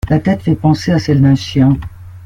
[0.09, 1.77] La tête fait penser à celle d'un chien.